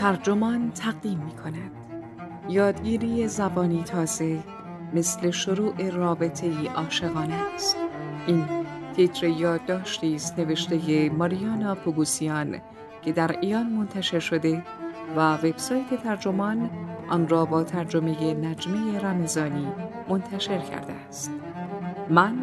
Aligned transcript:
ترجمان 0.00 0.70
تقدیم 0.70 1.18
می 1.18 1.32
کند 1.32 1.70
یادگیری 2.48 3.28
زبانی 3.28 3.82
تازه 3.82 4.38
مثل 4.94 5.30
شروع 5.30 5.90
رابطه 5.90 6.46
ای 6.46 6.66
عاشقانه 6.66 7.34
است. 7.54 7.76
این 8.26 8.44
تیتر 8.96 9.26
یادداشتی 9.26 10.14
است 10.14 10.38
نوشته 10.38 11.10
ماریانا 11.10 11.74
پوگوسیان 11.74 12.60
که 13.02 13.12
در 13.12 13.40
ایان 13.40 13.66
منتشر 13.66 14.18
شده 14.18 14.62
و 15.16 15.34
وبسایت 15.34 16.02
ترجمان 16.02 16.70
آن 17.10 17.28
را 17.28 17.44
با 17.44 17.64
ترجمه 17.64 18.34
نجمه 18.34 18.98
رمزانی 18.98 19.66
منتشر 20.08 20.58
کرده 20.58 20.92
است. 20.92 21.30
من 22.08 22.36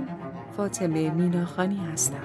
فاطمه 0.58 1.10
میناخانی 1.10 1.82
هستم. 1.94 2.18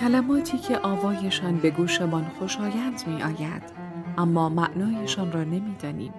کلماتی 0.00 0.58
که 0.58 0.78
آوایشان 0.82 1.56
به 1.56 1.70
گوشمان 1.70 2.26
خوشایند 2.38 3.02
می 3.06 3.22
آید 3.22 3.62
اما 4.18 4.48
معنایشان 4.48 5.32
را 5.32 5.44
نمی‌دانیم 5.44 6.14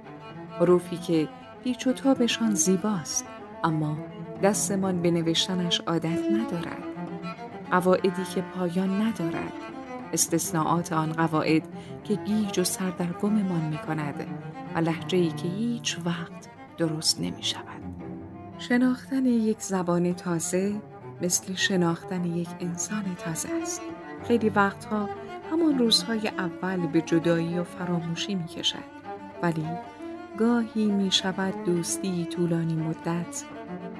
حروفی 0.59 0.97
که 0.97 1.27
پیچ 1.63 1.87
و 1.87 1.93
تابشان 1.93 2.53
زیباست 2.53 3.25
اما 3.63 3.97
دستمان 4.43 5.01
به 5.01 5.11
نوشتنش 5.11 5.81
عادت 5.81 6.31
ندارد 6.31 6.83
قواعدی 7.71 8.23
که 8.35 8.41
پایان 8.41 9.01
ندارد 9.01 9.53
استثناءات 10.13 10.93
آن 10.93 11.13
قواعد 11.13 11.63
که 12.03 12.15
گیج 12.15 12.59
و 12.59 12.63
سردرگممان 12.63 13.61
می 13.61 13.77
کند 13.77 14.27
و 14.75 14.79
لحجه 14.79 15.27
که 15.27 15.47
هیچ 15.47 15.97
وقت 16.05 16.49
درست 16.77 17.21
نمی 17.21 17.43
شود. 17.43 17.81
شناختن 18.57 19.25
یک 19.25 19.61
زبان 19.61 20.13
تازه 20.13 20.81
مثل 21.21 21.53
شناختن 21.53 22.25
یک 22.25 22.49
انسان 22.59 23.15
تازه 23.25 23.49
است. 23.61 23.81
خیلی 24.27 24.49
وقتها 24.49 25.09
همان 25.51 25.79
روزهای 25.79 26.27
اول 26.27 26.87
به 26.87 27.01
جدایی 27.01 27.59
و 27.59 27.63
فراموشی 27.63 28.35
می 28.35 28.47
کشد. 28.47 29.01
ولی 29.43 29.65
گاهی 30.37 30.85
می 30.85 31.11
شود 31.11 31.63
دوستی 31.63 32.25
طولانی 32.25 32.75
مدت 32.75 33.43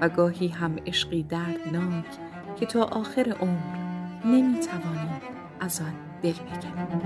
و 0.02 0.10
گاهی 0.10 0.48
هم 0.48 0.76
عشقی 0.86 1.24
دردناک 1.24 2.06
که 2.60 2.66
تا 2.66 2.84
آخر 2.84 3.36
عمر 3.40 3.82
نمی 4.26 4.60
توانیم 4.60 5.22
از 5.60 5.82
آن 5.82 5.94
دل 6.22 6.34
بکنیم. 6.34 7.02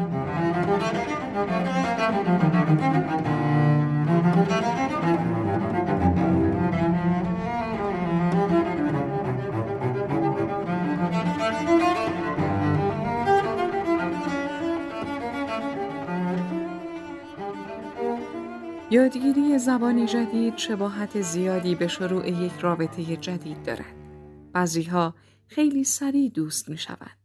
یادگیری 18.91 19.59
زبانی 19.59 20.05
جدید 20.05 20.58
شباهت 20.58 21.22
زیادی 21.22 21.75
به 21.75 21.88
شروع 21.88 22.30
یک 22.30 22.52
رابطه 22.61 23.17
جدید 23.17 23.64
دارد. 23.64 23.95
بعضیها 24.53 25.16
خیلی 25.47 25.83
سریع 25.83 26.30
دوست 26.30 26.69
می 26.69 26.77
شود. 26.77 27.17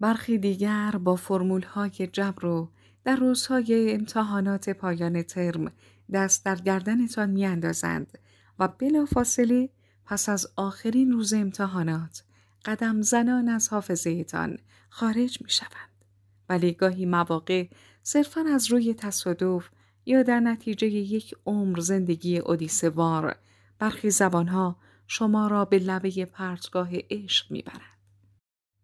برخی 0.00 0.38
دیگر 0.38 0.90
با 0.90 1.16
فرمول 1.16 1.62
های 1.62 1.90
جبر 1.90 2.42
رو 2.42 2.68
در 3.04 3.16
روزهای 3.16 3.92
امتحانات 3.94 4.70
پایان 4.70 5.22
ترم 5.22 5.72
دست 6.12 6.44
در 6.44 6.56
گردنتان 6.56 7.30
می 7.30 7.46
اندازند 7.46 8.18
و 8.58 8.68
بلا 8.68 9.06
فاصله 9.06 9.68
پس 10.04 10.28
از 10.28 10.46
آخرین 10.56 11.12
روز 11.12 11.32
امتحانات 11.32 12.24
قدم 12.64 13.02
زنان 13.02 13.48
از 13.48 13.68
حافظهتان 13.68 14.58
خارج 14.88 15.42
می 15.42 15.50
شوند. 15.50 16.04
ولی 16.48 16.72
گاهی 16.72 17.06
مواقع 17.06 17.66
صرفا 18.02 18.44
از 18.54 18.72
روی 18.72 18.94
تصادف 18.94 19.70
یا 20.08 20.22
در 20.22 20.40
نتیجه 20.40 20.86
یک 20.86 21.34
عمر 21.46 21.80
زندگی 21.80 22.38
اودیسوار 22.38 23.36
برخی 23.78 24.10
زبانها 24.10 24.76
شما 25.06 25.46
را 25.46 25.64
به 25.64 25.78
لبه 25.78 26.24
پرتگاه 26.24 26.90
عشق 27.10 27.50
می‌برند. 27.50 27.98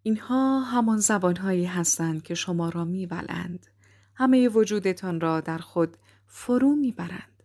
اینها 0.03 0.61
همان 0.61 0.99
زبانهایی 0.99 1.65
هستند 1.65 2.23
که 2.23 2.35
شما 2.35 2.69
را 2.69 2.85
میبلند. 2.85 3.67
همه 4.15 4.49
وجودتان 4.49 5.21
را 5.21 5.41
در 5.41 5.59
خود 5.59 5.97
فرو 6.27 6.75
می‌برند. 6.75 7.43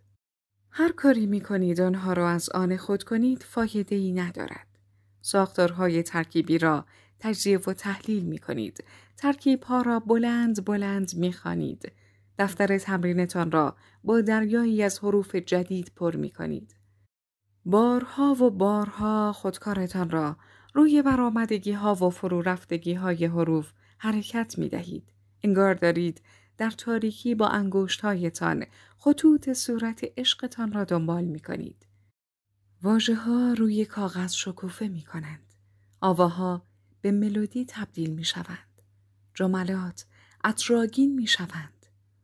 هر 0.71 0.91
کاری 0.91 1.25
می‌کنید 1.25 1.81
آنها 1.81 2.13
را 2.13 2.29
از 2.29 2.49
آن 2.49 2.77
خود 2.77 3.03
کنید 3.03 3.43
فایده 3.43 3.95
ای 3.95 4.11
ندارد. 4.11 4.67
ساختارهای 5.21 6.03
ترکیبی 6.03 6.57
را 6.57 6.85
تجزیه 7.19 7.57
و 7.57 7.73
تحلیل 7.73 8.23
می 8.23 8.37
کنید. 8.37 8.83
ترکیب 9.17 9.63
ها 9.63 9.81
را 9.81 9.99
بلند 9.99 10.65
بلند 10.65 11.15
می 11.15 11.33
خانید. 11.33 11.91
دفتر 12.39 12.77
تمرینتان 12.77 13.51
را 13.51 13.75
با 14.03 14.21
دریایی 14.21 14.83
از 14.83 14.99
حروف 14.99 15.35
جدید 15.35 15.91
پر 15.95 16.15
می 16.15 16.29
کنید. 16.29 16.75
بارها 17.65 18.33
و 18.33 18.49
بارها 18.49 19.33
خودکارتان 19.33 20.09
را 20.09 20.37
روی 20.73 21.01
برآمدگی 21.01 21.71
ها 21.71 21.95
و 21.95 22.09
فرو 22.09 22.41
رفتگی 22.41 22.93
های 22.93 23.25
حروف 23.25 23.71
حرکت 23.97 24.57
می 24.57 24.69
دهید. 24.69 25.13
انگار 25.43 25.73
دارید 25.73 26.21
در 26.57 26.69
تاریکی 26.69 27.35
با 27.35 27.47
انگوشت 27.47 28.01
هایتان 28.01 28.65
خطوط 28.97 29.53
صورت 29.53 30.05
عشقتان 30.17 30.71
را 30.71 30.83
دنبال 30.83 31.23
می 31.23 31.39
کنید. 31.39 31.87
واجه 32.83 33.15
ها 33.15 33.53
روی 33.53 33.85
کاغذ 33.85 34.33
شکوفه 34.33 34.87
می 34.87 35.01
کنند. 35.01 35.53
آواها 36.01 36.63
به 37.01 37.11
ملودی 37.11 37.65
تبدیل 37.65 38.09
می 38.09 38.25
شوند. 38.25 38.81
جملات 39.33 40.05
اطراگین 40.43 41.15
می 41.15 41.27
شوند. 41.27 41.78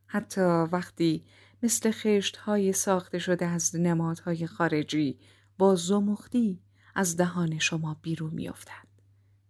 حتی 0.06 0.40
وقتی 0.72 1.24
مثل 1.62 1.90
خشت 1.90 2.36
های 2.36 2.72
ساخته 2.72 3.18
شده 3.18 3.46
از 3.46 3.76
نمادهای 3.76 4.46
خارجی 4.46 5.18
با 5.58 5.74
زمختی 5.74 6.60
از 6.94 7.16
دهان 7.16 7.58
شما 7.58 7.96
بیرون 8.02 8.34
میافتند. 8.34 9.02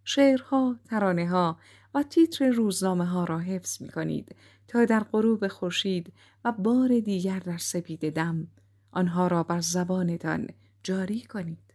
شعرها، 0.04 0.76
ترانه 0.84 1.28
ها 1.28 1.58
و 1.94 2.02
تیتر 2.02 2.50
روزنامه 2.50 3.04
ها 3.04 3.24
را 3.24 3.38
حفظ 3.38 3.82
می 3.82 3.88
کنید 3.88 4.36
تا 4.68 4.84
در 4.84 5.00
غروب 5.00 5.48
خورشید 5.48 6.12
و 6.44 6.52
بار 6.52 7.00
دیگر 7.00 7.38
در 7.38 7.58
سپید 7.58 8.14
دم 8.14 8.46
آنها 8.90 9.26
را 9.26 9.42
بر 9.42 9.60
زبانتان 9.60 10.48
جاری 10.82 11.20
کنید. 11.20 11.74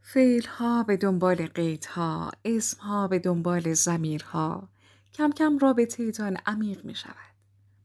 فعل 0.00 0.46
ها 0.46 0.82
به 0.82 0.96
دنبال 0.96 1.46
قید 1.46 1.84
ها، 1.84 2.32
اسم 2.44 2.80
ها 2.80 3.08
به 3.08 3.18
دنبال 3.18 3.72
زمیرها، 3.72 4.68
کم 5.14 5.30
کم 5.30 5.58
رابطه 5.58 6.12
عمیق 6.46 6.84
می 6.84 6.94
شود. 6.94 7.35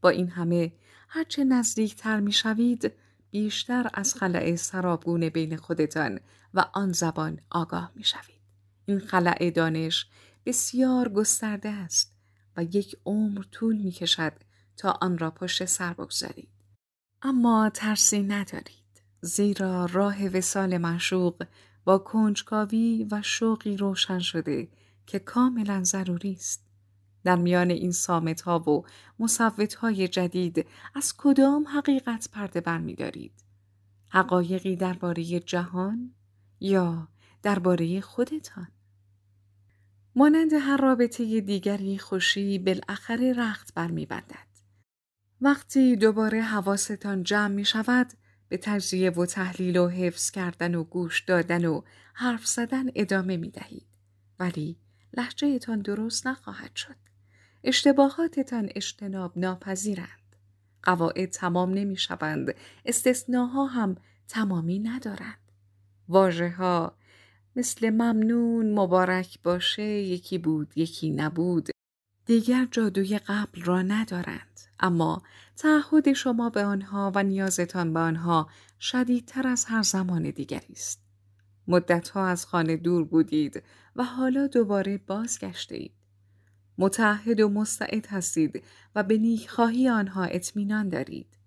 با 0.02 0.10
این 0.10 0.30
همه 0.30 0.74
هرچه 1.08 1.44
نزدیکتر 1.44 2.20
می 2.20 2.32
شوید 2.32 2.92
بیشتر 3.32 3.90
از 3.94 4.16
خلع 4.16 4.56
سرابگونه 4.56 5.30
بین 5.30 5.58
خودتان 5.58 6.20
و 6.54 6.66
آن 6.74 6.92
زبان 6.92 7.40
آگاه 7.50 7.92
می 7.96 8.04
شوید. 8.04 8.42
این 8.86 9.00
خلع 9.00 9.50
دانش 9.50 10.08
بسیار 10.46 11.10
گسترده 11.10 11.70
است 11.70 12.16
و 12.58 12.64
یک 12.64 12.96
عمر 13.06 13.44
طول 13.52 13.78
می 13.78 13.92
کشد 13.92 14.34
تا 14.78 14.98
آن 15.02 15.18
را 15.18 15.32
پشت 15.32 15.66
سر 15.66 15.94
بگذارید. 15.94 16.50
اما 17.22 17.72
ترسی 17.74 18.24
ندارید 18.24 19.02
زیرا 19.22 19.86
راه 19.86 20.28
وسال 20.28 20.78
معشوق 20.78 21.44
با 21.84 21.98
کنجکاوی 21.98 23.08
و 23.12 23.22
شوقی 23.22 23.78
روشن 23.78 24.20
شده 24.20 24.68
که 25.06 25.20
کاملا 25.20 25.84
ضروری 25.84 26.34
است. 26.34 26.71
در 27.24 27.36
میان 27.36 27.72
این 27.72 27.92
سامت 27.92 28.42
ها 28.42 28.60
و 28.60 28.86
مصوت 29.20 29.74
های 29.74 30.08
جدید 30.08 30.66
از 30.96 31.14
کدام 31.18 31.68
حقیقت 31.68 32.30
پرده 32.32 32.62
برمیدارید؟ 32.62 33.34
حقایقی 34.10 34.76
درباره 34.76 35.40
جهان 35.40 36.14
یا 36.60 37.08
درباره 37.44 38.02
خودتان؟ 38.02 38.68
مانند 40.16 40.54
هر 40.54 40.78
رابطه 40.78 41.42
دیگری 41.42 41.98
خوشی 41.98 42.60
بالاخره 42.60 43.34
رخت 43.34 43.74
برمیبندد. 43.74 44.52
وقتی 45.42 45.96
دوباره 45.96 46.42
حواستان 46.42 47.24
جمع 47.24 47.48
می 47.54 47.66
شود 47.66 48.14
به 48.50 48.58
تجزیه 48.58 49.10
و 49.12 49.26
تحلیل 49.26 49.78
و 49.78 49.88
حفظ 49.88 50.32
کردن 50.32 50.76
و 50.76 50.84
گوش 50.84 51.22
دادن 51.22 51.66
و 51.66 51.82
حرف 52.14 52.48
زدن 52.48 52.86
ادامه 52.96 53.38
می 53.38 53.50
دهید. 53.50 53.88
ولی 54.40 54.78
لحجهتان 55.14 55.80
درست 55.82 56.28
نخواهد 56.28 56.76
شد. 56.76 57.11
اشتباهاتتان 57.64 58.70
اجتناب 58.76 59.38
ناپذیرند. 59.38 60.36
قواعد 60.84 61.30
تمام 61.30 61.74
نمی 61.74 61.98
شوند. 61.98 62.56
استثناها 62.86 63.66
هم 63.66 63.96
تمامی 64.28 64.80
ندارند. 64.80 65.52
واجه 66.10 66.50
ها 66.50 66.98
مثل 67.56 67.90
ممنون 67.90 68.74
مبارک 68.74 69.40
باشه 69.44 69.84
یکی 69.84 70.38
بود 70.38 70.74
یکی 70.76 71.10
نبود 71.10 71.70
دیگر 72.26 72.68
جادوی 72.72 73.18
قبل 73.18 73.62
را 73.62 73.82
ندارند 73.82 74.60
اما 74.80 75.22
تعهد 75.58 76.14
شما 76.14 76.50
به 76.50 76.64
آنها 76.64 77.12
و 77.16 77.24
نیازتان 77.24 77.94
به 77.94 78.00
آنها 78.00 78.50
شدیدتر 78.80 79.48
از 79.48 79.66
هر 79.66 79.82
زمان 79.82 80.30
دیگری 80.30 80.74
است 80.74 81.02
مدتها 81.68 82.28
از 82.28 82.46
خانه 82.46 82.78
دور 82.78 83.04
بودید 83.04 83.64
و 83.96 84.04
حالا 84.04 84.48
دوباره 84.48 84.98
بازگشته 84.98 85.76
اید 85.76 86.01
متعهد 86.82 87.40
و 87.40 87.50
مستعد 87.50 88.08
هستید 88.08 88.64
و 88.96 89.04
به 89.04 89.18
نیکخواهی 89.18 89.90
آنها 89.90 90.24
اطمینان 90.24 90.90
دارید 90.90 91.38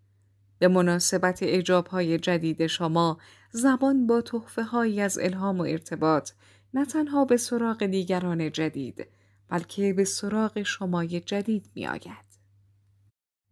به 0.58 0.68
مناسبت 0.68 1.42
های 1.90 2.18
جدید 2.18 2.66
شما 2.66 3.18
زبان 3.50 4.06
با 4.06 4.20
تحفه 4.20 4.62
هایی 4.62 5.00
از 5.00 5.18
الهام 5.18 5.58
و 5.58 5.62
ارتباط 5.62 6.30
نه 6.74 6.84
تنها 6.84 7.24
به 7.24 7.36
سراغ 7.36 7.86
دیگران 7.86 8.52
جدید 8.52 9.06
بلکه 9.48 9.92
به 9.92 10.04
سراغ 10.04 10.62
شمای 10.62 11.20
جدید 11.20 11.70
می 11.74 11.86
آید. 11.86 12.34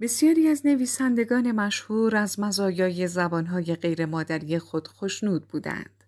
بسیاری 0.00 0.48
از 0.48 0.66
نویسندگان 0.66 1.52
مشهور 1.52 2.16
از 2.16 2.40
مزایای 2.40 3.06
زبانهای 3.06 3.74
غیر 3.74 4.06
مادری 4.06 4.58
خود 4.58 4.88
خوشنود 4.88 5.48
بودند. 5.48 6.04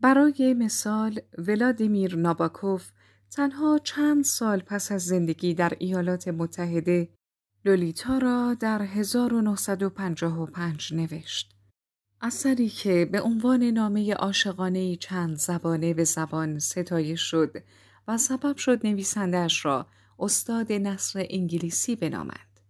برای 0.00 0.54
مثال 0.58 1.20
ولادیمیر 1.38 2.16
ناباکوف 2.16 2.90
تنها 3.34 3.78
چند 3.78 4.24
سال 4.24 4.60
پس 4.60 4.92
از 4.92 5.04
زندگی 5.04 5.54
در 5.54 5.72
ایالات 5.78 6.28
متحده 6.28 7.08
لولیتا 7.64 8.18
را 8.18 8.56
در 8.60 8.82
1955 8.82 10.94
نوشت. 10.94 11.56
اثری 12.20 12.68
که 12.68 13.08
به 13.12 13.20
عنوان 13.20 13.62
نامه 13.62 14.14
عاشقانه 14.14 14.96
چند 14.96 15.36
زبانه 15.36 15.94
به 15.94 16.04
زبان 16.04 16.58
ستایش 16.58 17.20
شد 17.20 17.56
و 18.08 18.18
سبب 18.18 18.56
شد 18.56 18.86
نویسندهش 18.86 19.64
را 19.64 19.86
استاد 20.18 20.72
نصر 20.72 21.26
انگلیسی 21.30 21.96
بنامد. 21.96 22.60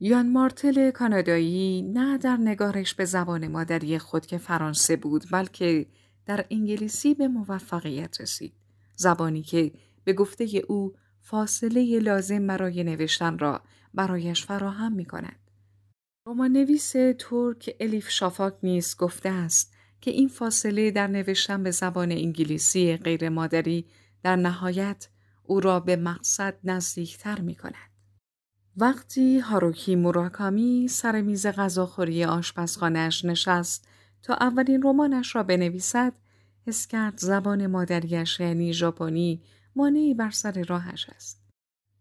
یان 0.00 0.32
مارتل 0.32 0.90
کانادایی 0.90 1.82
نه 1.82 2.18
در 2.18 2.36
نگارش 2.36 2.94
به 2.94 3.04
زبان 3.04 3.48
مادری 3.48 3.98
خود 3.98 4.26
که 4.26 4.38
فرانسه 4.38 4.96
بود 4.96 5.24
بلکه 5.32 5.86
در 6.26 6.46
انگلیسی 6.50 7.14
به 7.14 7.28
موفقیت 7.28 8.20
رسید. 8.20 8.54
زبانی 8.96 9.42
که 9.42 9.72
به 10.04 10.12
گفته 10.12 10.62
او 10.68 10.94
فاصله 11.20 11.98
لازم 11.98 12.46
برای 12.46 12.84
نوشتن 12.84 13.38
را 13.38 13.62
برایش 13.94 14.44
فراهم 14.44 14.92
می 14.92 15.04
کند. 15.04 15.50
رومان 16.26 16.52
نویس 16.52 16.92
ترک 17.18 17.76
الیف 17.80 18.10
شافاک 18.10 18.54
نیز 18.62 18.96
گفته 18.96 19.28
است 19.28 19.74
که 20.00 20.10
این 20.10 20.28
فاصله 20.28 20.90
در 20.90 21.06
نوشتن 21.06 21.62
به 21.62 21.70
زبان 21.70 22.12
انگلیسی 22.12 22.96
غیر 22.96 23.28
مادری 23.28 23.86
در 24.22 24.36
نهایت 24.36 25.08
او 25.42 25.60
را 25.60 25.80
به 25.80 25.96
مقصد 25.96 26.54
نزدیکتر 26.64 27.40
می 27.40 27.54
کند. 27.54 27.94
وقتی 28.76 29.38
هاروکی 29.38 29.96
موراکامی 29.96 30.88
سر 30.88 31.20
میز 31.20 31.46
غذاخوری 31.46 32.24
آشپزخانهاش 32.24 33.24
نشست 33.24 33.88
تا 34.22 34.34
اولین 34.34 34.82
رمانش 34.82 35.36
را 35.36 35.42
بنویسد 35.42 36.12
حس 36.66 36.86
کرد 36.86 37.18
زبان 37.18 37.66
مادریش 37.66 38.40
یعنی 38.40 38.72
ژاپنی 38.72 39.42
مانعی 39.76 40.14
بر 40.14 40.30
سر 40.30 40.62
راهش 40.62 41.08
است. 41.08 41.44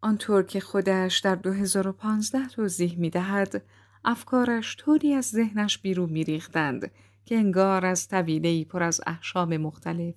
آنطور 0.01 0.43
که 0.43 0.59
خودش 0.59 1.19
در 1.19 1.35
2015 1.35 2.47
توضیح 2.47 2.97
می 2.97 3.09
دهد 3.09 3.63
افکارش 4.05 4.75
طوری 4.77 5.13
از 5.13 5.25
ذهنش 5.25 5.77
بیرون 5.77 6.09
می 6.09 6.23
ریختند 6.23 6.91
که 7.25 7.35
انگار 7.37 7.85
از 7.85 8.07
طویله 8.07 8.65
پر 8.65 8.83
از 8.83 9.01
احشام 9.07 9.57
مختلف. 9.57 10.15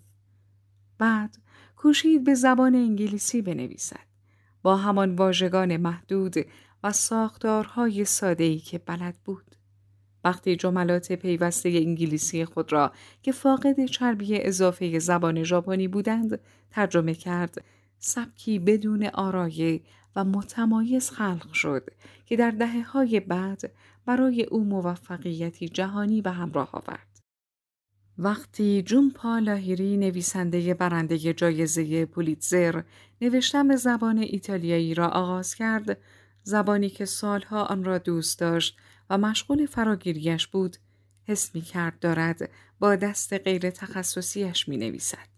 بعد 0.98 1.38
کوشید 1.76 2.24
به 2.24 2.34
زبان 2.34 2.74
انگلیسی 2.74 3.42
بنویسد. 3.42 4.06
با 4.62 4.76
همان 4.76 5.14
واژگان 5.14 5.76
محدود 5.76 6.34
و 6.82 6.92
ساختارهای 6.92 8.04
ساده‌ای 8.04 8.58
که 8.58 8.78
بلد 8.78 9.16
بود. 9.24 9.55
وقتی 10.26 10.56
جملات 10.56 11.12
پیوسته 11.12 11.68
انگلیسی 11.68 12.44
خود 12.44 12.72
را 12.72 12.92
که 13.22 13.32
فاقد 13.32 13.84
چربی 13.84 14.42
اضافه 14.42 14.98
زبان 14.98 15.42
ژاپنی 15.42 15.88
بودند 15.88 16.40
ترجمه 16.70 17.14
کرد 17.14 17.64
سبکی 17.98 18.58
بدون 18.58 19.06
آرایه 19.06 19.80
و 20.16 20.24
متمایز 20.24 21.10
خلق 21.10 21.52
شد 21.52 21.90
که 22.26 22.36
در 22.36 22.50
دهه 22.50 22.82
های 22.82 23.20
بعد 23.20 23.72
برای 24.06 24.44
او 24.44 24.64
موفقیتی 24.64 25.68
جهانی 25.68 26.22
به 26.22 26.30
همراه 26.30 26.70
آورد. 26.72 27.20
وقتی 28.18 28.82
جون 28.82 29.12
لاهیری 29.42 29.96
نویسنده 29.96 30.74
برنده 30.74 31.18
جایزه 31.18 32.06
پولیتزر 32.06 32.82
نوشتن 33.20 33.68
به 33.68 33.76
زبان 33.76 34.18
ایتالیایی 34.18 34.94
را 34.94 35.08
آغاز 35.08 35.54
کرد 35.54 35.98
زبانی 36.42 36.88
که 36.88 37.04
سالها 37.04 37.64
آن 37.64 37.84
را 37.84 37.98
دوست 37.98 38.38
داشت 38.38 38.76
و 39.10 39.18
مشغول 39.18 39.66
فراگیریش 39.66 40.46
بود 40.46 40.76
حس 41.24 41.54
می 41.54 41.60
کرد 41.60 41.98
دارد 41.98 42.50
با 42.78 42.96
دست 42.96 43.32
غیر 43.32 43.70
تخصصیش 43.70 44.68
می 44.68 44.76
نویسد. 44.76 45.28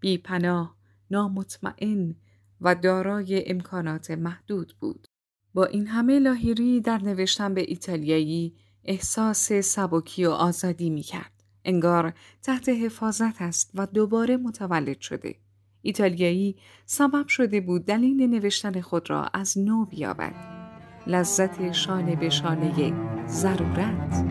بی 0.00 0.18
پناه، 0.18 0.76
نامطمئن 1.10 2.16
و 2.60 2.74
دارای 2.74 3.50
امکانات 3.50 4.10
محدود 4.10 4.76
بود. 4.80 5.08
با 5.54 5.64
این 5.64 5.86
همه 5.86 6.18
لاهیری 6.18 6.80
در 6.80 6.98
نوشتن 6.98 7.54
به 7.54 7.64
ایتالیایی 7.68 8.54
احساس 8.84 9.52
سبکی 9.52 10.24
و 10.24 10.30
آزادی 10.30 10.90
می 10.90 11.02
کرد. 11.02 11.32
انگار 11.64 12.14
تحت 12.42 12.68
حفاظت 12.68 13.42
است 13.42 13.70
و 13.74 13.86
دوباره 13.86 14.36
متولد 14.36 15.00
شده. 15.00 15.34
ایتالیایی 15.82 16.56
سبب 16.86 17.28
شده 17.28 17.60
بود 17.60 17.84
دلیل 17.84 18.30
نوشتن 18.30 18.80
خود 18.80 19.10
را 19.10 19.24
از 19.24 19.58
نو 19.58 19.84
بیابد. 19.84 20.63
لذت 21.06 21.72
شانه 21.72 22.16
به 22.16 22.30
شانه 22.30 22.92
ضرورت. 23.26 24.24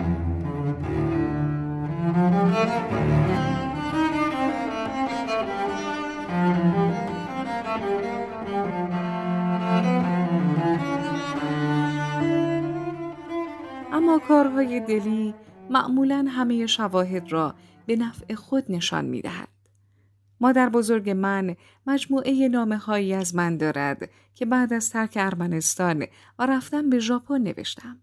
اما 13.91 14.19
کارهای 14.27 14.79
دلی 14.79 15.33
معمولا 15.69 16.25
همه 16.29 16.65
شواهد 16.67 17.31
را 17.31 17.55
به 17.85 17.95
نفع 17.95 18.35
خود 18.35 18.63
نشان 18.69 19.05
می 19.05 19.21
دهد. 19.21 19.52
مادر 20.43 20.69
بزرگ 20.69 21.09
من 21.09 21.55
مجموعه 21.87 22.47
نامه 22.47 22.77
هایی 22.77 23.13
از 23.13 23.35
من 23.35 23.57
دارد 23.57 24.09
که 24.33 24.45
بعد 24.45 24.73
از 24.73 24.89
ترک 24.89 25.13
ارمنستان 25.15 26.05
و 26.39 26.45
رفتن 26.45 26.89
به 26.89 26.99
ژاپن 26.99 27.41
نوشتم. 27.41 28.01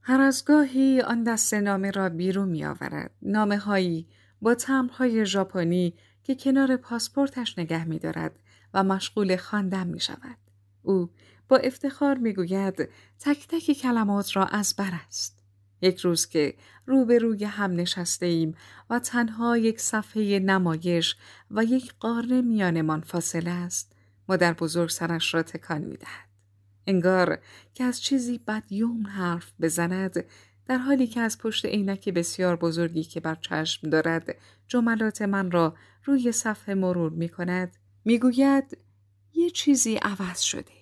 هر 0.00 0.20
از 0.20 0.44
گاهی 0.44 1.00
آن 1.00 1.22
دست 1.22 1.54
نامه 1.54 1.90
را 1.90 2.08
بیرون 2.08 2.48
می 2.48 2.64
آورد. 2.64 3.10
نامه 3.22 3.58
هایی 3.58 4.08
با 4.42 4.54
تمرهای 4.54 5.26
ژاپنی 5.26 5.94
که 6.22 6.34
کنار 6.34 6.76
پاسپورتش 6.76 7.58
نگه 7.58 7.84
می 7.84 7.98
دارد 7.98 8.38
و 8.74 8.84
مشغول 8.84 9.36
خواندن 9.36 9.86
می 9.86 10.00
شود. 10.00 10.38
او 10.82 11.10
با 11.48 11.56
افتخار 11.56 12.18
می 12.18 12.32
گوید 12.32 12.88
تک 13.20 13.48
تک 13.48 13.72
کلمات 13.72 14.36
را 14.36 14.44
از 14.44 14.74
بر 14.78 14.90
است. 15.06 15.41
یک 15.82 16.00
روز 16.00 16.26
که 16.26 16.54
روبروی 16.86 17.44
هم 17.44 17.72
نشسته 17.72 18.26
ایم 18.26 18.54
و 18.90 18.98
تنها 18.98 19.58
یک 19.58 19.80
صفحه 19.80 20.38
نمایش 20.38 21.16
و 21.50 21.64
یک 21.64 21.94
قاره 22.00 22.42
میانمان 22.42 23.00
فاصله 23.00 23.50
است 23.50 23.92
مادر 24.28 24.52
بزرگ 24.52 24.90
سرش 24.90 25.34
را 25.34 25.42
تکان 25.42 25.80
می 25.80 25.96
دهد. 25.96 26.28
انگار 26.86 27.38
که 27.74 27.84
از 27.84 28.02
چیزی 28.02 28.38
بدیوم 28.38 29.06
حرف 29.06 29.52
بزند 29.60 30.24
در 30.66 30.78
حالی 30.78 31.06
که 31.06 31.20
از 31.20 31.38
پشت 31.38 31.66
عینک 31.66 32.08
بسیار 32.08 32.56
بزرگی 32.56 33.04
که 33.04 33.20
بر 33.20 33.34
چشم 33.34 33.90
دارد 33.90 34.34
جملات 34.68 35.22
من 35.22 35.50
را 35.50 35.76
روی 36.04 36.32
صفحه 36.32 36.74
مرور 36.74 37.12
می 37.12 37.28
کند 37.28 37.76
می 38.04 38.18
گوید 38.18 38.78
یه 39.34 39.50
چیزی 39.50 39.96
عوض 39.96 40.40
شده. 40.40 40.72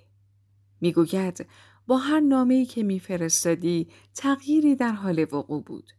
می 0.81 0.93
گوید 0.93 1.47
با 1.87 1.99
هر 1.99 2.21
نامه‌ای 2.21 2.67
که 2.67 2.83
میفرستادی 2.83 3.89
تغییری 4.15 4.77
در 4.77 4.93
حال 4.93 5.27
وقوع 5.33 5.63
بود. 5.63 5.91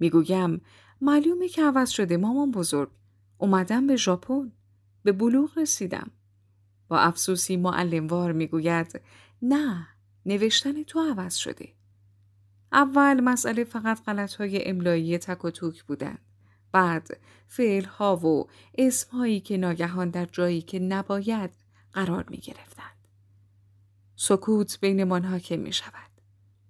می‌گویم 0.00 0.60
معلومه 1.00 1.48
که 1.48 1.64
عوض 1.64 1.90
شده 1.90 2.16
مامان 2.16 2.50
بزرگ. 2.50 2.90
اومدم 3.38 3.86
به 3.86 3.96
ژاپن. 3.96 4.52
به 5.02 5.12
بلوغ 5.12 5.58
رسیدم. 5.58 6.10
با 6.88 6.98
افسوسی 6.98 7.56
معلموار 7.56 8.32
می‌گوید 8.32 9.00
نه 9.42 9.86
نوشتن 10.26 10.82
تو 10.82 11.00
عوض 11.00 11.34
شده. 11.34 11.68
اول 12.72 13.20
مسئله 13.20 13.64
فقط 13.64 14.04
غلط 14.04 14.34
های 14.34 14.68
املایی 14.68 15.18
تک 15.18 15.44
و 15.44 15.50
توک 15.50 15.84
بودن. 15.84 16.18
بعد 16.72 17.20
فعل 17.46 17.84
ها 17.84 18.16
و 18.16 18.48
اسم 18.78 19.16
هایی 19.16 19.40
که 19.40 19.56
ناگهان 19.56 20.10
در 20.10 20.26
جایی 20.26 20.62
که 20.62 20.78
نباید 20.78 21.50
قرار 21.92 22.24
می 22.30 22.36
گرفتن. 22.36 22.82
سکوت 24.22 24.80
بینمان 24.80 25.24
حاکم 25.24 25.58
می 25.58 25.72
شود. 25.72 26.10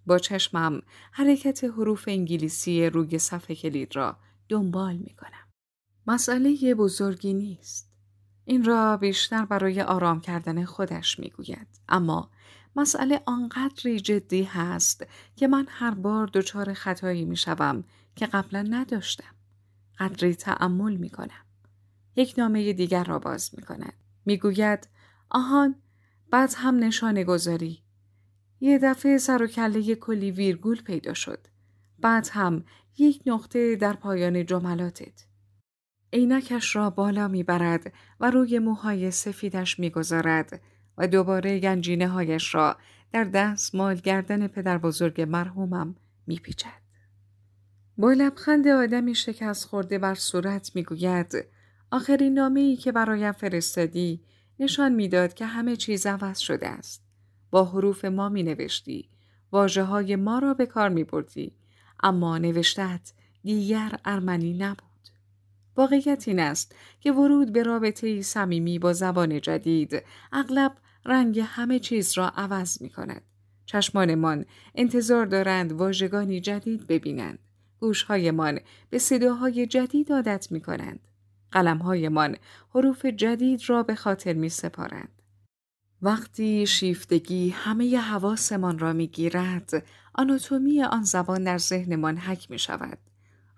با 0.07 0.19
چشمم 0.19 0.83
حرکت 1.13 1.65
حروف 1.65 2.05
انگلیسی 2.09 2.87
روی 2.87 3.19
صفحه 3.19 3.57
کلید 3.57 3.97
را 3.97 4.17
دنبال 4.49 4.97
می 4.97 5.15
کنم. 5.15 5.49
مسئله 6.07 6.75
بزرگی 6.75 7.35
نیست. 7.35 7.93
این 8.45 8.65
را 8.65 8.97
بیشتر 8.97 9.45
برای 9.45 9.83
آرام 9.83 10.21
کردن 10.21 10.65
خودش 10.65 11.19
می‌گوید 11.19 11.67
اما 11.89 12.31
مسئله 12.77 13.23
آنقدری 13.27 14.01
جدی 14.01 14.43
هست 14.43 15.07
که 15.37 15.49
من 15.49 15.67
هر 15.69 15.95
بار 15.95 16.27
دچار 16.27 16.75
خطایی 16.75 17.25
می‌شوم 17.25 17.85
که 18.17 18.27
قبلا 18.27 18.63
نداشتم 18.63 19.35
قدری 19.99 20.35
تعمل 20.35 20.97
می 20.97 21.11
کنم. 21.11 21.45
یک 22.17 22.35
نامه 22.39 22.73
دیگر 22.73 23.05
را 23.05 23.19
باز 23.19 23.51
می 23.57 23.63
کند. 23.63 23.95
می 24.25 24.37
گوید 24.37 24.89
آهان 25.31 25.75
بعد 26.33 26.53
هم 26.57 26.79
نشانه 26.79 27.25
گذاری. 27.25 27.83
یه 28.61 28.79
دفعه 28.79 29.19
سر 29.19 29.43
و 29.43 29.47
کله 29.47 29.95
کلی 29.95 30.31
ویرگول 30.31 30.83
پیدا 30.83 31.15
شد. 31.15 31.39
بعد 31.99 32.29
هم 32.33 32.65
یک 32.99 33.23
نقطه 33.27 33.77
در 33.77 33.93
پایان 33.93 34.47
جملاتت. 34.47 35.27
عینکش 36.13 36.77
را 36.77 36.91
بالا 36.91 37.29
می‌برد 37.29 37.93
و 38.21 38.31
روی 38.31 38.59
موهای 38.59 39.11
سفیدش 39.11 39.79
می‌گذارد 39.79 40.61
و 40.99 41.09
دوباره 41.09 41.59
گنجینه 41.59 42.09
هایش 42.09 42.55
را 42.55 42.77
در 43.13 43.25
دست 43.25 43.75
مال 43.75 43.95
گردن 43.95 44.47
پدر 44.47 44.79
بزرگ 44.79 45.21
مرحومم 45.21 45.97
میپیچد. 46.27 46.83
با 47.99 48.13
لبخند 48.13 48.69
آدمی 48.69 49.15
شکست 49.15 49.65
خورده 49.65 49.99
بر 49.99 50.15
صورت 50.15 50.77
می‌گوید 50.77 51.33
آخرین 51.91 52.35
نامه 52.35 52.61
ای 52.61 52.77
که 52.77 52.93
برایم 52.93 53.33
فرستادی 53.33 54.25
نشان 54.59 54.93
می‌داد 54.93 55.35
که 55.35 55.47
همه 55.47 55.77
چیز 55.77 56.07
عوض 56.07 56.39
شده 56.39 56.69
است. 56.69 57.03
با 57.51 57.65
حروف 57.65 58.05
ما 58.05 58.29
می 58.29 58.43
نوشتی. 58.43 59.09
واجه 59.53 59.83
های 59.83 60.17
ما 60.17 60.39
را 60.39 60.55
به 60.55 60.67
کار 60.67 60.89
می 60.89 61.05
بردی. 61.05 61.53
اما 62.03 62.39
نوشتت 62.39 63.13
دیگر 63.43 63.99
ارمنی 64.05 64.55
نبود. 64.55 64.93
واقعیت 65.77 66.29
این 66.29 66.39
است 66.39 66.75
که 67.01 67.13
ورود 67.13 67.53
به 67.53 67.63
رابطه 67.63 68.23
صمیمی 68.23 68.79
با 68.79 68.93
زبان 68.93 69.41
جدید 69.41 70.03
اغلب 70.33 70.75
رنگ 71.05 71.41
همه 71.41 71.79
چیز 71.79 72.19
را 72.19 72.29
عوض 72.29 72.83
می 72.83 72.91
کند. 72.91 73.23
چشمانمان 73.67 74.45
انتظار 74.75 75.27
دارند 75.27 75.73
واژگانی 75.73 76.41
جدید 76.41 76.87
ببینند. 76.87 77.39
گوشهایمان 77.81 78.61
به 78.91 78.99
صداهای 78.99 79.67
جدید 79.67 80.13
عادت 80.13 80.53
می 80.53 80.61
کنند. 80.61 81.01
قلمهایمان 81.53 82.37
حروف 82.75 83.07
جدید 83.07 83.61
را 83.69 83.83
به 83.83 83.95
خاطر 83.95 84.33
می 84.33 84.49
سپارند. 84.49 85.23
وقتی 86.03 86.67
شیفتگی 86.67 87.51
همه 87.51 87.99
حواسمان 87.99 88.79
را 88.79 88.93
می 88.93 89.07
گیرد، 89.07 89.87
آناتومی 90.15 90.83
آن 90.83 91.03
زبان 91.03 91.45
در 91.45 91.59
ذهنمان 91.59 92.17
حک 92.17 92.51
می 92.51 92.59
شود. 92.59 92.99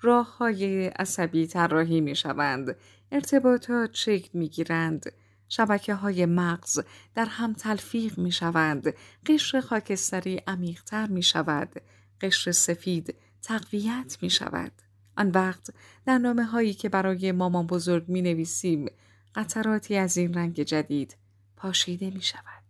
راه 0.00 0.36
های 0.36 0.86
عصبی 0.86 1.46
طراحی 1.46 2.00
می 2.00 2.16
شوند، 2.16 2.76
ارتباطات 3.12 3.94
شکل 3.94 4.38
می 4.38 4.48
گیرند، 4.48 5.12
شبکه 5.48 5.94
های 5.94 6.26
مغز 6.26 6.80
در 7.14 7.24
هم 7.24 7.52
تلفیق 7.52 8.18
می 8.18 8.32
شوند، 8.32 8.94
قشر 9.26 9.60
خاکستری 9.60 10.42
عمیقتر 10.46 11.06
می 11.06 11.22
شود، 11.22 11.82
قشر 12.20 12.52
سفید 12.52 13.14
تقویت 13.42 14.18
می 14.22 14.30
شود. 14.30 14.72
آن 15.16 15.30
وقت 15.30 15.70
در 16.06 16.18
نامه 16.18 16.44
هایی 16.44 16.74
که 16.74 16.88
برای 16.88 17.32
مامان 17.32 17.66
بزرگ 17.66 18.08
می 18.08 18.22
نویسیم 18.22 18.86
قطراتی 19.34 19.96
از 19.96 20.16
این 20.16 20.34
رنگ 20.34 20.62
جدید 20.62 21.16
پاشیده 21.56 22.10
می 22.10 22.22
شود. 22.22 22.64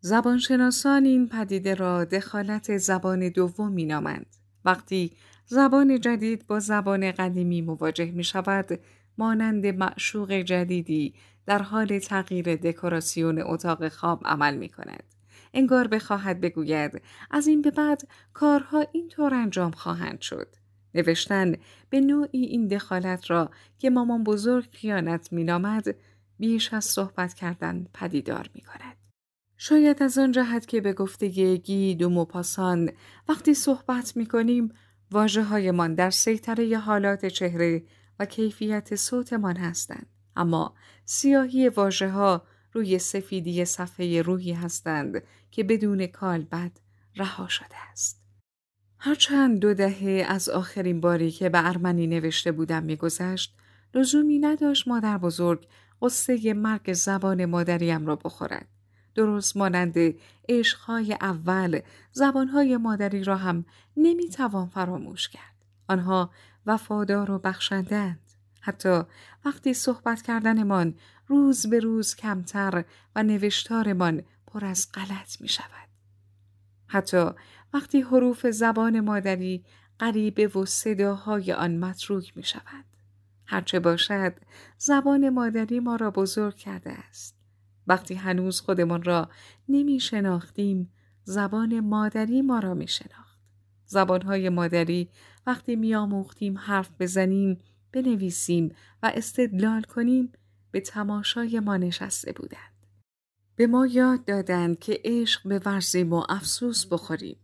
زبانشناسان 0.00 1.04
این 1.04 1.28
پدیده 1.28 1.74
را 1.74 2.04
دخالت 2.04 2.76
زبان 2.76 3.28
دوم 3.28 3.72
می 3.72 3.84
نامند. 3.84 4.26
وقتی 4.64 5.12
زبان 5.46 6.00
جدید 6.00 6.46
با 6.46 6.60
زبان 6.60 7.12
قدیمی 7.12 7.62
مواجه 7.62 8.10
می 8.10 8.24
شود 8.24 8.80
مانند 9.18 9.66
معشوق 9.66 10.32
جدیدی 10.32 11.14
در 11.46 11.62
حال 11.62 11.98
تغییر 11.98 12.56
دکوراسیون 12.56 13.42
اتاق 13.42 13.88
خواب 13.88 14.22
عمل 14.24 14.56
می 14.56 14.68
کند. 14.68 15.02
انگار 15.54 15.88
بخواهد 15.88 16.40
بگوید 16.40 17.02
از 17.30 17.46
این 17.46 17.62
به 17.62 17.70
بعد 17.70 18.02
کارها 18.32 18.86
اینطور 18.92 19.34
انجام 19.34 19.70
خواهند 19.70 20.20
شد. 20.20 20.59
نوشتن 20.94 21.54
به 21.90 22.00
نوعی 22.00 22.44
این 22.44 22.68
دخالت 22.68 23.30
را 23.30 23.50
که 23.78 23.90
مامان 23.90 24.24
بزرگ 24.24 24.68
خیانت 24.72 25.32
مینامد 25.32 25.94
بیش 26.38 26.74
از 26.74 26.84
صحبت 26.84 27.34
کردن 27.34 27.86
پدیدار 27.94 28.50
می 28.54 28.60
کند. 28.60 28.96
شاید 29.56 30.02
از 30.02 30.18
آن 30.18 30.32
جهت 30.32 30.66
که 30.66 30.80
به 30.80 30.92
گفته 30.92 31.56
گید 31.56 32.02
و 32.02 32.10
مپاسان 32.10 32.90
وقتی 33.28 33.54
صحبت 33.54 34.16
می 34.16 34.26
کنیم 34.26 34.72
واجه 35.10 35.42
هایمان 35.42 35.94
در 35.94 36.10
سیطره 36.10 36.78
حالات 36.78 37.26
چهره 37.26 37.82
و 38.18 38.26
کیفیت 38.26 38.96
صوتمان 38.96 39.56
هستند. 39.56 40.06
اما 40.36 40.74
سیاهی 41.04 41.68
واجه 41.68 42.08
ها 42.08 42.42
روی 42.72 42.98
سفیدی 42.98 43.64
صفحه 43.64 44.22
روحی 44.22 44.52
هستند 44.52 45.22
که 45.50 45.64
بدون 45.64 46.06
کالبد 46.06 46.72
رها 47.16 47.48
شده 47.48 47.90
است. 47.92 48.22
هرچند 49.02 49.58
دو 49.58 49.74
دهه 49.74 50.26
از 50.28 50.48
آخرین 50.48 51.00
باری 51.00 51.30
که 51.30 51.48
به 51.48 51.68
ارمنی 51.68 52.06
نوشته 52.06 52.52
بودم 52.52 52.82
میگذشت 52.82 53.56
لزومی 53.94 54.38
نداشت 54.38 54.88
مادر 54.88 55.18
بزرگ 55.18 55.66
قصه 56.02 56.54
مرگ 56.54 56.92
زبان 56.92 57.44
مادریم 57.44 58.06
را 58.06 58.16
بخورد. 58.16 58.68
درست 59.14 59.56
مانند 59.56 59.94
عشقهای 60.48 61.12
اول 61.20 61.80
زبانهای 62.12 62.76
مادری 62.76 63.24
را 63.24 63.36
هم 63.36 63.64
نمی‌توان 63.96 64.68
فراموش 64.68 65.28
کرد. 65.28 65.64
آنها 65.88 66.30
وفادار 66.66 67.30
و 67.30 67.38
بخشندند. 67.38 68.20
حتی 68.60 69.02
وقتی 69.44 69.74
صحبت 69.74 70.22
کردنمان 70.22 70.94
روز 71.26 71.66
به 71.66 71.80
روز 71.80 72.16
کمتر 72.16 72.84
و 73.16 73.22
نوشتارمان 73.22 74.22
پر 74.46 74.64
از 74.64 74.88
غلط 74.94 75.40
می 75.40 75.48
شود. 75.48 75.89
حتی 76.92 77.30
وقتی 77.74 78.00
حروف 78.00 78.46
زبان 78.46 79.00
مادری 79.00 79.64
غریبه 80.00 80.46
و 80.46 80.64
صداهای 80.64 81.52
آن 81.52 81.76
متروک 81.76 82.36
می 82.36 82.42
شود. 82.42 82.84
هرچه 83.46 83.80
باشد 83.80 84.34
زبان 84.78 85.28
مادری 85.28 85.80
ما 85.80 85.96
را 85.96 86.10
بزرگ 86.10 86.56
کرده 86.56 86.90
است. 86.90 87.36
وقتی 87.86 88.14
هنوز 88.14 88.60
خودمان 88.60 89.02
را 89.02 89.28
نمی 89.68 90.00
شناختیم 90.00 90.92
زبان 91.24 91.80
مادری 91.80 92.42
ما 92.42 92.58
را 92.58 92.74
می 92.74 92.88
شناخت. 92.88 93.40
زبانهای 93.86 94.48
مادری 94.48 95.10
وقتی 95.46 95.76
می 95.76 95.94
آموختیم 95.94 96.58
حرف 96.58 96.90
بزنیم 97.00 97.58
بنویسیم 97.92 98.74
و 99.02 99.12
استدلال 99.14 99.82
کنیم 99.82 100.32
به 100.70 100.80
تماشای 100.80 101.60
ما 101.60 101.76
نشسته 101.76 102.32
بودند. 102.32 102.69
به 103.56 103.66
ما 103.66 103.86
یاد 103.86 104.24
دادند 104.24 104.78
که 104.78 105.00
عشق 105.04 105.48
به 105.48 105.60
ورزیم 105.64 106.12
و 106.12 106.24
افسوس 106.28 106.86
بخوریم. 106.86 107.36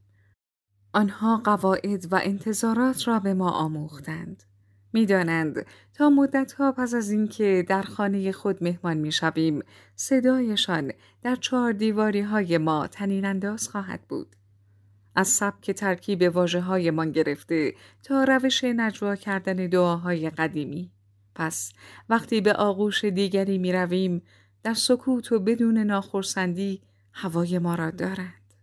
آنها 0.93 1.37
قواعد 1.45 2.13
و 2.13 2.21
انتظارات 2.25 3.09
را 3.09 3.19
به 3.19 3.35
ما 3.35 3.51
آموختند. 3.51 4.43
می‌دانند 4.93 5.67
تا 5.95 6.11
مدتها 6.11 6.73
پس 6.73 6.95
از 6.95 7.11
اینکه 7.11 7.65
در 7.69 7.83
خانه 7.83 8.33
خود 8.33 8.65
مهمان 8.65 8.97
می‌شویم 8.97 9.63
صدایشان 9.95 10.93
در 11.23 11.37
چهار 11.37 11.73
دیواری 11.73 12.21
های 12.21 12.59
ما 12.59 12.87
تنین 12.87 13.25
انداز 13.25 13.69
خواهد 13.69 14.01
بود. 14.09 14.37
از 15.15 15.29
سبک 15.29 15.71
ترکیب 15.71 16.37
واجه 16.37 16.61
های 16.61 16.91
من 16.91 17.13
گرفته 17.13 17.75
تا 18.03 18.25
روش 18.25 18.65
نجوا 18.65 19.17
کردن 19.17 19.57
دعاهای 19.57 20.31
قدیمی. 20.31 20.93
پس 21.35 21.73
وقتی 22.09 22.41
به 22.41 22.53
آغوش 22.53 23.05
دیگری 23.05 23.59
می 23.59 23.73
رویم 23.73 24.23
در 24.67 24.75
سکوت 24.75 25.33
و 25.33 25.39
بدون 25.39 25.79
ناخرسندی 25.79 26.83
هوای 27.13 27.59
ما 27.59 27.75
را 27.75 27.91
دارند. 27.91 28.55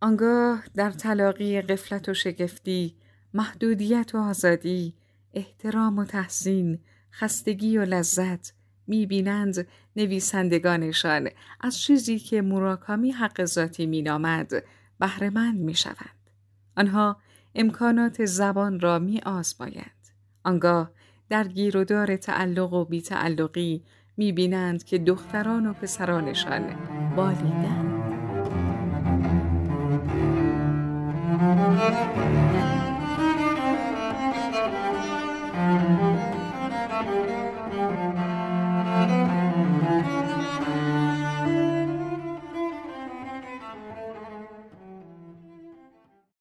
آنگاه 0.00 0.64
در 0.74 0.90
تلاقی 0.90 1.62
قفلت 1.62 2.08
و 2.08 2.14
شگفتی، 2.14 2.96
محدودیت 3.34 4.10
و 4.14 4.18
آزادی، 4.18 4.94
احترام 5.34 5.98
و 5.98 6.04
تحسین، 6.04 6.78
خستگی 7.12 7.78
و 7.78 7.82
لذت 7.82 8.52
می‌بینند 8.86 9.66
نویسندگانشان 9.96 11.28
از 11.60 11.78
چیزی 11.78 12.18
که 12.18 12.42
مراکامی 12.42 13.10
حق 13.10 13.44
ذاتی 13.44 13.86
مینامد 13.86 14.52
بهرهمند 15.00 15.60
می‌شوند. 15.60 16.30
آنها 16.76 17.16
امکانات 17.54 18.24
زبان 18.24 18.80
را 18.80 18.98
می 18.98 19.20
آزمایند. 19.20 20.08
آنگاه 20.44 20.90
در 21.28 21.48
گیرودار 21.48 22.16
تعلق 22.16 22.72
و 22.72 22.84
بیتعلقی 22.84 23.84
می 24.16 24.32
بینند 24.32 24.84
که 24.84 24.98
دختران 24.98 25.66
و 25.66 25.72
پسرانشان 25.72 26.62
بالیدن. 27.16 27.85